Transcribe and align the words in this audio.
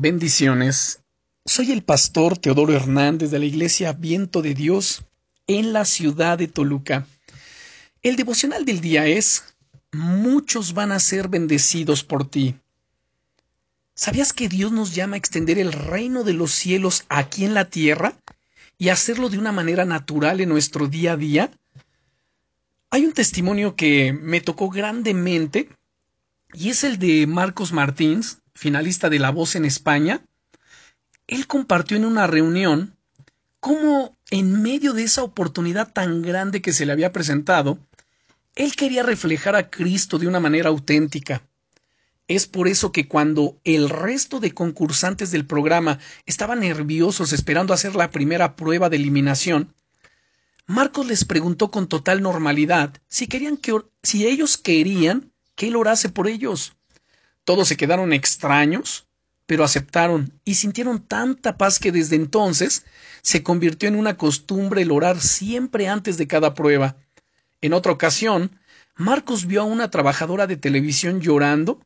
Bendiciones. 0.00 1.00
Soy 1.44 1.72
el 1.72 1.82
pastor 1.82 2.38
Teodoro 2.38 2.72
Hernández 2.72 3.32
de 3.32 3.40
la 3.40 3.46
Iglesia 3.46 3.92
Viento 3.92 4.42
de 4.42 4.54
Dios 4.54 5.02
en 5.48 5.72
la 5.72 5.84
ciudad 5.84 6.38
de 6.38 6.46
Toluca. 6.46 7.04
El 8.02 8.14
devocional 8.14 8.64
del 8.64 8.80
día 8.80 9.06
es 9.08 9.56
Muchos 9.90 10.72
van 10.72 10.92
a 10.92 11.00
ser 11.00 11.26
bendecidos 11.26 12.04
por 12.04 12.30
ti. 12.30 12.54
¿Sabías 13.96 14.32
que 14.32 14.48
Dios 14.48 14.70
nos 14.70 14.94
llama 14.94 15.16
a 15.16 15.18
extender 15.18 15.58
el 15.58 15.72
reino 15.72 16.22
de 16.22 16.34
los 16.34 16.52
cielos 16.52 17.04
aquí 17.08 17.44
en 17.44 17.54
la 17.54 17.64
tierra 17.64 18.14
y 18.78 18.90
hacerlo 18.90 19.30
de 19.30 19.38
una 19.38 19.50
manera 19.50 19.84
natural 19.84 20.40
en 20.40 20.48
nuestro 20.48 20.86
día 20.86 21.14
a 21.14 21.16
día? 21.16 21.50
Hay 22.90 23.04
un 23.04 23.14
testimonio 23.14 23.74
que 23.74 24.12
me 24.12 24.40
tocó 24.40 24.70
grandemente 24.70 25.68
y 26.52 26.68
es 26.68 26.84
el 26.84 27.00
de 27.00 27.26
Marcos 27.26 27.72
Martins, 27.72 28.38
finalista 28.58 29.08
de 29.08 29.20
La 29.20 29.30
Voz 29.30 29.54
en 29.54 29.64
España, 29.64 30.20
él 31.28 31.46
compartió 31.46 31.96
en 31.96 32.04
una 32.04 32.26
reunión 32.26 32.96
cómo 33.60 34.16
en 34.30 34.62
medio 34.62 34.92
de 34.94 35.04
esa 35.04 35.22
oportunidad 35.22 35.92
tan 35.92 36.22
grande 36.22 36.60
que 36.60 36.72
se 36.72 36.84
le 36.84 36.92
había 36.92 37.12
presentado, 37.12 37.78
él 38.56 38.74
quería 38.74 39.04
reflejar 39.04 39.54
a 39.54 39.70
Cristo 39.70 40.18
de 40.18 40.26
una 40.26 40.40
manera 40.40 40.70
auténtica. 40.70 41.42
Es 42.26 42.46
por 42.46 42.66
eso 42.66 42.90
que 42.90 43.06
cuando 43.06 43.58
el 43.62 43.88
resto 43.88 44.40
de 44.40 44.52
concursantes 44.52 45.30
del 45.30 45.46
programa 45.46 46.00
estaban 46.26 46.60
nerviosos 46.60 47.32
esperando 47.32 47.72
hacer 47.72 47.94
la 47.94 48.10
primera 48.10 48.56
prueba 48.56 48.90
de 48.90 48.96
eliminación, 48.96 49.72
Marcos 50.66 51.06
les 51.06 51.24
preguntó 51.24 51.70
con 51.70 51.88
total 51.88 52.20
normalidad 52.20 53.00
si 53.08 53.28
querían 53.28 53.56
que 53.56 53.80
si 54.02 54.26
ellos 54.26 54.58
querían 54.58 55.32
que 55.54 55.68
él 55.68 55.76
orase 55.76 56.08
por 56.08 56.26
ellos. 56.26 56.74
Todos 57.48 57.68
se 57.68 57.78
quedaron 57.78 58.12
extraños, 58.12 59.06
pero 59.46 59.64
aceptaron 59.64 60.38
y 60.44 60.56
sintieron 60.56 61.00
tanta 61.00 61.56
paz 61.56 61.78
que 61.78 61.92
desde 61.92 62.14
entonces 62.14 62.84
se 63.22 63.42
convirtió 63.42 63.88
en 63.88 63.96
una 63.96 64.18
costumbre 64.18 64.82
el 64.82 64.90
orar 64.90 65.18
siempre 65.18 65.88
antes 65.88 66.18
de 66.18 66.26
cada 66.26 66.52
prueba. 66.52 66.96
En 67.62 67.72
otra 67.72 67.90
ocasión, 67.90 68.60
Marcos 68.96 69.46
vio 69.46 69.62
a 69.62 69.64
una 69.64 69.90
trabajadora 69.90 70.46
de 70.46 70.58
televisión 70.58 71.22
llorando 71.22 71.80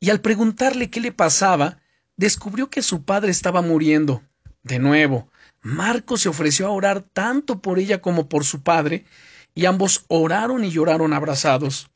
y 0.00 0.10
al 0.10 0.20
preguntarle 0.20 0.90
qué 0.90 1.00
le 1.00 1.12
pasaba, 1.12 1.78
descubrió 2.18 2.68
que 2.68 2.82
su 2.82 3.04
padre 3.04 3.30
estaba 3.30 3.62
muriendo. 3.62 4.22
De 4.64 4.80
nuevo, 4.80 5.30
Marcos 5.62 6.20
se 6.20 6.28
ofreció 6.28 6.66
a 6.66 6.72
orar 6.72 7.00
tanto 7.00 7.62
por 7.62 7.78
ella 7.78 8.02
como 8.02 8.28
por 8.28 8.44
su 8.44 8.62
padre, 8.62 9.06
y 9.54 9.64
ambos 9.64 10.04
oraron 10.08 10.62
y 10.62 10.70
lloraron 10.70 11.14
abrazados. 11.14 11.88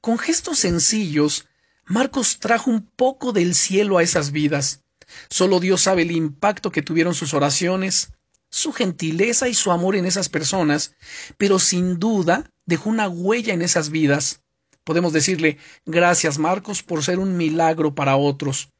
Con 0.00 0.18
gestos 0.18 0.58
sencillos, 0.58 1.46
Marcos 1.90 2.38
trajo 2.38 2.70
un 2.70 2.82
poco 2.82 3.32
del 3.32 3.56
cielo 3.56 3.98
a 3.98 4.04
esas 4.04 4.30
vidas. 4.30 4.84
Solo 5.28 5.58
Dios 5.58 5.82
sabe 5.82 6.02
el 6.02 6.12
impacto 6.12 6.70
que 6.70 6.82
tuvieron 6.82 7.16
sus 7.16 7.34
oraciones, 7.34 8.12
su 8.48 8.72
gentileza 8.72 9.48
y 9.48 9.54
su 9.54 9.72
amor 9.72 9.96
en 9.96 10.06
esas 10.06 10.28
personas, 10.28 10.94
pero 11.36 11.58
sin 11.58 11.98
duda 11.98 12.48
dejó 12.64 12.90
una 12.90 13.08
huella 13.08 13.54
en 13.54 13.62
esas 13.62 13.90
vidas. 13.90 14.40
Podemos 14.84 15.12
decirle 15.12 15.58
gracias 15.84 16.38
Marcos 16.38 16.84
por 16.84 17.02
ser 17.02 17.18
un 17.18 17.36
milagro 17.36 17.92
para 17.92 18.14
otros. 18.14 18.70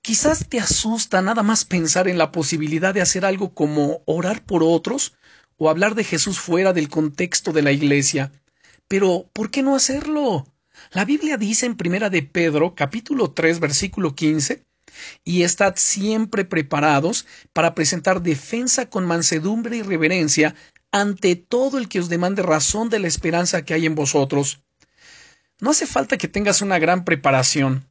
Quizás 0.00 0.48
te 0.48 0.60
asusta 0.60 1.22
nada 1.22 1.42
más 1.42 1.64
pensar 1.64 2.06
en 2.06 2.18
la 2.18 2.30
posibilidad 2.30 2.94
de 2.94 3.00
hacer 3.00 3.24
algo 3.24 3.52
como 3.52 4.02
orar 4.06 4.44
por 4.44 4.62
otros 4.62 5.14
o 5.56 5.70
hablar 5.70 5.96
de 5.96 6.04
Jesús 6.04 6.38
fuera 6.38 6.72
del 6.72 6.88
contexto 6.88 7.52
de 7.52 7.62
la 7.62 7.72
iglesia. 7.72 8.30
Pero, 8.86 9.28
¿por 9.32 9.50
qué 9.50 9.64
no 9.64 9.74
hacerlo? 9.74 10.46
La 10.92 11.04
Biblia 11.04 11.36
dice 11.36 11.66
en 11.66 11.76
Primera 11.76 12.10
de 12.10 12.22
Pedro, 12.22 12.74
capítulo 12.74 13.32
3, 13.32 13.60
versículo 13.60 14.14
15, 14.14 14.64
y 15.24 15.42
estad 15.42 15.74
siempre 15.76 16.44
preparados 16.44 17.26
para 17.52 17.74
presentar 17.74 18.22
defensa 18.22 18.88
con 18.88 19.06
mansedumbre 19.06 19.76
y 19.76 19.82
reverencia 19.82 20.54
ante 20.92 21.36
todo 21.36 21.78
el 21.78 21.88
que 21.88 22.00
os 22.00 22.08
demande 22.08 22.42
razón 22.42 22.88
de 22.88 22.98
la 22.98 23.08
esperanza 23.08 23.64
que 23.64 23.74
hay 23.74 23.86
en 23.86 23.94
vosotros. 23.94 24.62
No 25.60 25.70
hace 25.70 25.86
falta 25.86 26.16
que 26.16 26.28
tengas 26.28 26.62
una 26.62 26.78
gran 26.78 27.04
preparación. 27.04 27.88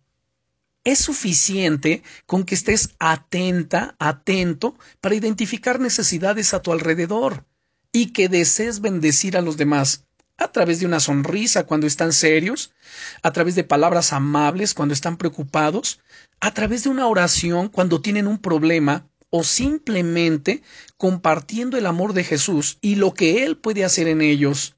Es 0.84 1.00
suficiente 1.00 2.04
con 2.26 2.44
que 2.44 2.56
estés 2.56 2.96
atenta, 3.00 3.96
atento, 4.00 4.76
para 5.02 5.16
identificar 5.16 5.80
necesidades 5.80 6.54
a 6.54 6.62
tu 6.62 6.72
alrededor 6.72 7.46
y 7.92 8.14
que 8.14 8.30
desees 8.30 8.82
bendecir 8.82 9.36
a 9.38 9.42
los 9.42 9.58
demás 9.58 10.05
a 10.38 10.50
través 10.50 10.80
de 10.80 10.86
una 10.86 11.00
sonrisa 11.00 11.66
cuando 11.66 11.88
están 11.88 12.14
serios, 12.14 12.74
a 13.22 13.32
través 13.32 13.56
de 13.56 13.64
palabras 13.64 14.14
amables 14.14 14.74
cuando 14.74 14.94
están 14.94 15.18
preocupados, 15.18 16.00
a 16.40 16.54
través 16.54 16.84
de 16.84 16.90
una 16.90 17.08
oración 17.08 17.70
cuando 17.70 18.02
tienen 18.02 18.28
un 18.28 18.38
problema 18.38 19.08
o 19.30 19.44
simplemente 19.44 20.62
compartiendo 20.98 21.78
el 21.78 21.86
amor 21.86 22.14
de 22.14 22.24
Jesús 22.24 22.78
y 22.82 22.96
lo 22.96 23.14
que 23.14 23.44
Él 23.44 23.58
puede 23.58 23.86
hacer 23.86 24.08
en 24.08 24.22
ellos. 24.22 24.76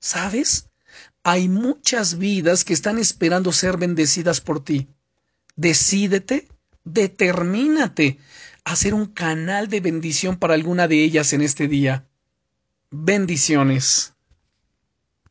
¿Sabes? 0.00 0.68
Hay 1.22 1.48
muchas 1.48 2.18
vidas 2.18 2.64
que 2.64 2.74
están 2.74 2.98
esperando 2.98 3.52
ser 3.52 3.78
bendecidas 3.78 4.40
por 4.40 4.62
ti. 4.62 4.88
Decídete, 5.56 6.48
determínate 6.84 8.18
a 8.64 8.76
ser 8.76 8.94
un 8.94 9.06
canal 9.06 9.68
de 9.68 9.80
bendición 9.80 10.36
para 10.36 10.54
alguna 10.54 10.88
de 10.88 11.02
ellas 11.02 11.32
en 11.32 11.42
este 11.42 11.68
día. 11.68 12.06
Bendiciones. 12.90 14.13